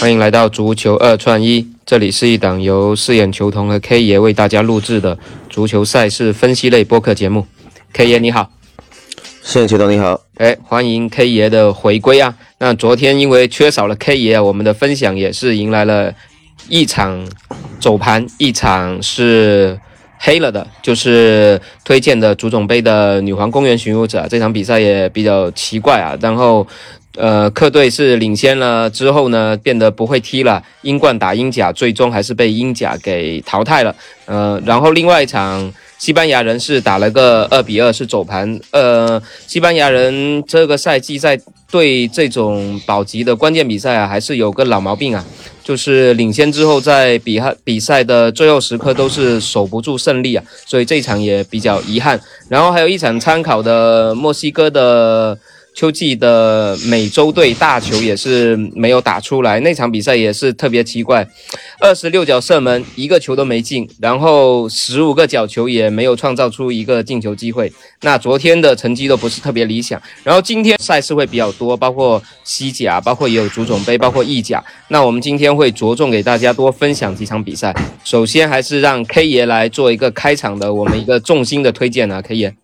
[0.00, 5.18] 欢迎来到足球二串一，这里是一档由饰演球童和 K 爷为大家录制的
[5.50, 7.46] 足球赛事分析类播客节目。
[7.92, 8.50] K 爷你好，
[9.42, 12.34] 饰演球童你好，哎，欢迎 K 爷的回归啊！
[12.56, 16.14] 那昨天因为缺少了 K 爷啊，我们的分享也是迎来了
[16.70, 17.28] 一场
[17.78, 19.78] 走盘，一场是
[20.18, 26.66] 黑了的，就是推荐的足总杯的女皇公园巡游者这场比赛也比较奇怪啊，然后。
[27.16, 30.62] 呃，客队是领先了之后呢，变得不会踢了。
[30.82, 33.94] 英冠打英甲，最终还是被英甲给淘汰了。
[34.26, 38.58] 呃，然后另外一场，西班牙人是打了个二比二，是走盘。
[38.70, 45.24] 呃，西班牙人这个赛季在对这种保级的关键比赛啊，还是有个老毛病啊，
[45.64, 52.18] 就是领先之后，在比赛比赛的最后时刻都是守不住胜利啊，所以这场也比较遗憾。
[52.48, 55.36] 然后还有一场参考的墨西哥的。
[55.74, 61.26] 秋季的美洲队大球也是没有打出来，那场比赛也是特别奇怪，
[61.80, 67.72] 二十六脚射门一个球都没进，然后十五个角球也没有创造出一个进球机会。
[68.02, 74.62] 那昨天的成绩都不是特别理想，然后今天赛事会比较多，包括西甲，包括也有足总杯，包括意甲。
[74.88, 77.74] 那我们今天会着重给大家多分享几场比赛。
[78.04, 82.54] 首先还是让 K 爷来做一个开场的我们一个重心的推荐啊，K 爷。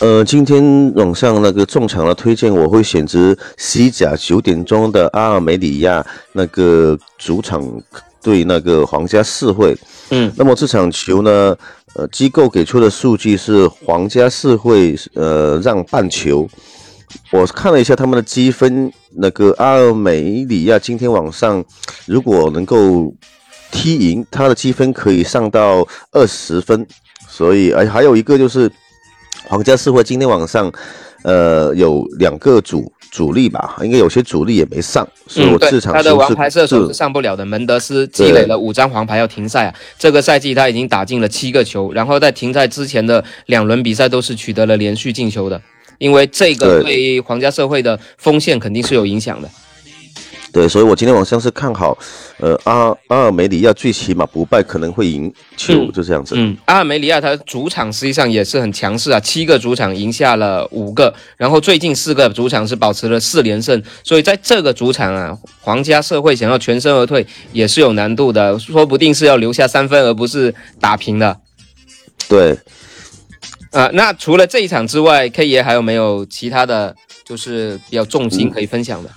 [0.00, 7.62] 呃，今天晚上那个中场的推荐，我会选择西甲九点钟的阿尔梅里亚那个主场
[8.20, 9.76] 对那个皇家四会。
[10.10, 11.56] 嗯，那么这场球呢，
[11.94, 16.48] 呃，机构给出的数据是皇家四会呃让半球。
[17.30, 21.64] 我看了一下他们的积分，那个阿尔梅里亚今天晚上
[22.06, 23.14] 如果能够
[23.70, 26.84] 踢赢，他的积分可以上到二十分。
[27.28, 28.68] 所以，哎，还有一个就是。
[29.52, 30.72] 皇家社会今天晚上，
[31.24, 37.44] 呃，有两个主主力吧，应该有些主力也没上，所以我这场他的王牌射手是上不了的。
[37.44, 45.60] 门德斯积累了五张黄牌要停赛啊，这个赛季他已经打进了七个球，然后在停赛之前的两轮比赛都是取得了连续进球的，
[45.98, 49.50] 因为这个对皇家社会的锋线肯定是有影响的。
[50.52, 51.96] 对，所以我今天晚上是看好，
[52.36, 56.34] 呃，阿阿尔梅里亚最起码不败，可能会赢球，就这样子。
[56.36, 71.34] 嗯，阿尔梅里亚他主场实际上也是很强势啊，七个主场赢下了五个，然后最近四个主场是保持了四连胜，所以在这个主场啊，皇家社会想要全身而退也是有难度的，说不定是要留下三分，而不是打平的。
[72.28, 72.58] 对，
[73.70, 79.08] 啊，那除了这一场之外，K 爷还有没有其他的就是比较重心可以分享的？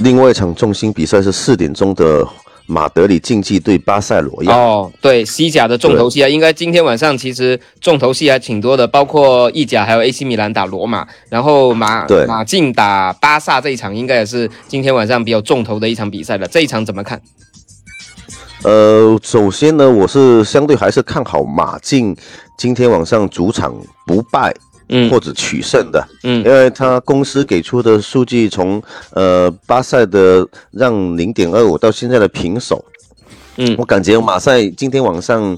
[0.00, 2.26] 另外一场重心比赛是四点钟的
[2.66, 4.52] 马德里竞技对巴塞罗那。
[4.52, 16.46] 哦，对，西甲的重头戏啊，应该今天晚上其实重头戏还挺多的，包括意甲还有 AC 米兰打罗马，然后马马竞打巴萨这一场应该也是今天晚上比较重头的一场比赛了。
[16.46, 17.20] 这一场怎么看？
[18.62, 22.16] 呃，首先呢，我是相对还是看好马竞
[22.56, 23.74] 今天晚上主场
[24.06, 24.54] 不败。
[24.92, 32.84] 嗯，或者取胜的，嗯，因为他公司给出的数据，从呃巴塞的让零点二五到现在的平手，
[33.56, 35.56] 嗯，我感觉马赛今天晚上，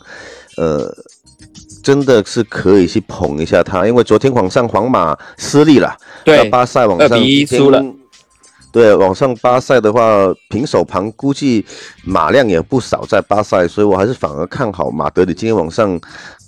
[0.59, 0.95] 呃，
[1.83, 7.83] 真的是可以去捧一下他，因为昨天晚上皇马失利了，对，巴塞晚上输了，
[8.71, 11.65] 对，往上巴塞的话平手盘估计
[12.05, 15.99] 马量也不少在巴塞，所以我还是反而看好马德里今天晚上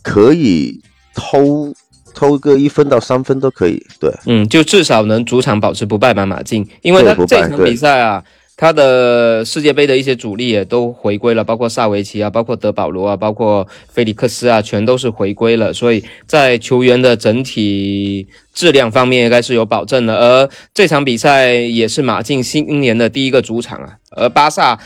[0.03, 0.78] 可以
[1.15, 1.72] 偷。
[2.14, 8.22] 偷个一分到三分都可以，对，嗯，就至少能主场保持不败吧，马竞，因为他这场比赛啊，
[8.56, 20.16] 他的世界杯的一些主力也都回归了，包括萨维奇啊，包括德保罗啊，包括菲利克斯啊，全都是回归了，所以在球员的整体质量方面应该是有保证的。
[20.16, 24.78] 而这场比赛也是马竞新年的第一个主场啊，而巴萨。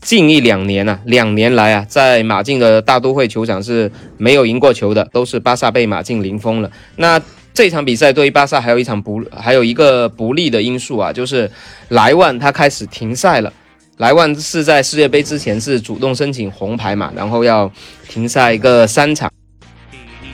[0.00, 6.70] 近一两年啊，两年来啊，在马竞的大都会球场是没有赢过球的，都是巴萨被马竞零封了。
[6.96, 7.20] 那
[7.52, 11.50] 这场比赛对于巴萨还有一场不，还有一个不利的因素啊，就是
[11.88, 13.52] 莱万他开始停赛了。
[13.96, 17.72] 莱万是在世界杯之前是主动申请红牌嘛，然后要
[18.08, 19.32] 停赛一个三场，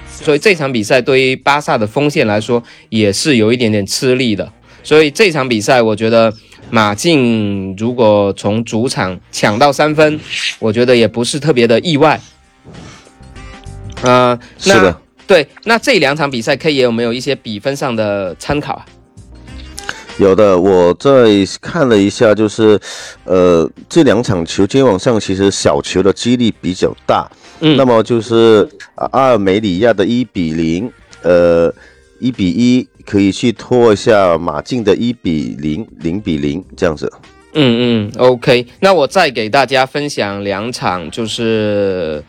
[0.08, 4.52] 所以这场比赛对于巴萨的锋线来说也是有一点点吃力的。
[4.82, 6.32] 所以这场比赛我觉得。
[6.74, 10.18] 马竞如果从主场抢到三分，
[10.58, 12.18] 我觉得也不是特别的意外。
[14.00, 15.46] 呃，是的，对。
[15.64, 18.86] 那这两场比赛，K 爷有没有一些比分上的参考啊？
[20.16, 21.10] 有的，我在
[21.60, 22.80] 看了一下，就是
[23.24, 27.30] 呃，这两场球今天晚上其实小球的几率比较大。
[27.60, 30.90] 嗯，那么就是阿尔梅里亚的一比零，
[31.20, 31.70] 呃，
[32.22, 32.88] 一比一。
[33.04, 37.12] 可以去拖一下马竞的一比零、零比零这样子。
[37.52, 42.22] 嗯嗯，OK，那我再给大家分享两场就是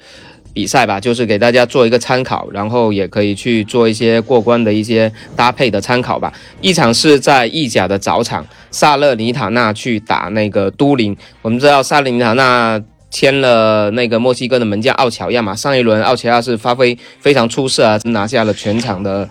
[0.51, 6.33] 比赛吧，就是给大家做一个参考，然后也可以去做一些过关的一些搭配的参考吧。
[6.59, 11.15] 一场是在意甲的早场，萨勒尼塔纳去打那个都灵。
[11.43, 12.81] 我们知道萨勒尼塔纳
[13.11, 19.29] 签了那个墨西哥的门将奥乔亚嘛，上一轮奥乔亚是发挥非常出色啊，拿下了全场的。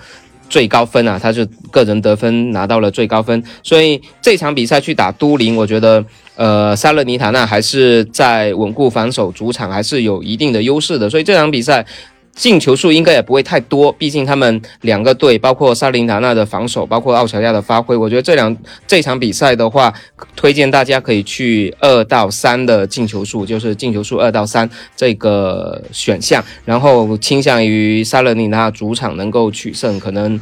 [0.53, 6.05] 最高分啊，他是个人得分拿到了最高分，所以这场比赛去打都灵，我觉得，
[6.37, 11.87] 呃，萨勒尼塔纳还是在稳固防守，主场还是有一定的优势的，所以这场比赛。
[12.35, 18.57] 进球数应该也不会太多，毕竟他们两个队，包括萨林达纳的防守，包括奥乔亚的发挥，我觉得这两
[18.87, 19.93] 这场比赛的话，
[20.35, 30.41] 推荐大家可以去二到三的进球数，就是进球数二到三这个选项，然后倾向于萨勒尼纳主场能够取胜，可能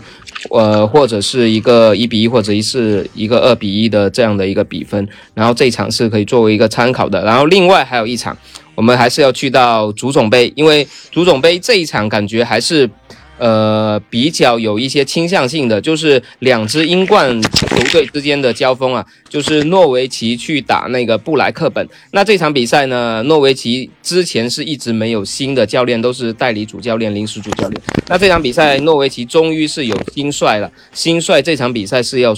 [0.51, 8.37] 呃或者是一个一比一，或者一是一个二比一的这样的一个比分，然后这场是可以作为一个参考的，然后另外还有一场。
[8.81, 12.89] 我们还是要去到足总杯，因为足总杯这一场感觉还是，
[13.37, 21.87] 呃，比较有一些倾向性的，就是两支英冠球队之间的交锋啊，就是诺维奇去打那个布莱克本。
[22.13, 27.83] 那这场比赛呢，诺维奇之前是一直没有新的教练，都是代理主教练、临时主教练。
[28.09, 32.35] 那这场比赛，诺维奇终于是有新帅了，新帅这场比赛是要。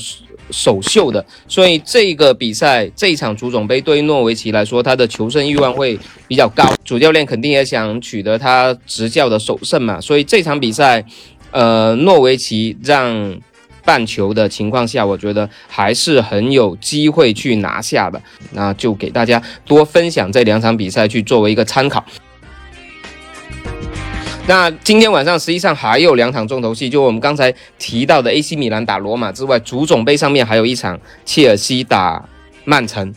[0.53, 6.63] 首秀的，所以这个比赛这一场足总杯对于诺维奇来说，他的求胜欲望会比较高。
[6.85, 11.05] 主教练肯定也想取得他执教的首胜嘛，所以这场比赛，
[11.51, 13.35] 呃，诺维奇让
[13.85, 18.21] 半球的情况下，我觉得还是很有机会去拿下的。
[18.53, 22.05] 那就给大家多分享这两场比赛，去作为一个参考。
[24.49, 32.29] 那今天晚上实际上还有两场重头戏，就我们刚才提到的 AC 米兰打罗马之外，足总杯上面还有一场切尔西打
[32.65, 33.15] 曼城，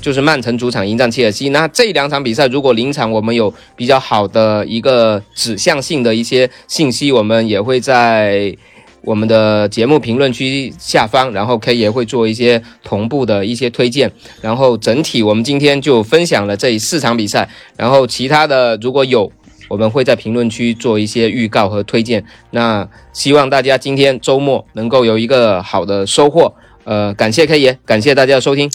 [0.00, 1.50] 就是曼城主场迎战切尔西。
[1.50, 8.54] 那这两场比赛如果临场我们有比较好的一个指向性的一些信息，我们也会在
[9.02, 14.10] 我们的节目评论区下方，然后 K 也会做一些同步的一些推荐。
[14.42, 19.30] 然后整体我们今天就分享了这四场比赛，然后其他的如果有。
[19.68, 26.54] 我们会在评论区做一些预告和推荐，那希望大家今天周末能够有一个好的收获。
[26.84, 28.70] 呃，感谢 K 爷，感谢大家的收听。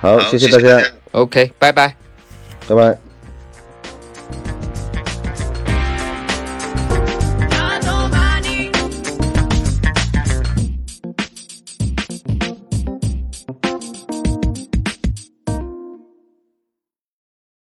[0.00, 0.80] 好，谢谢大家。
[1.12, 1.94] OK，拜拜，
[2.68, 3.13] 拜拜。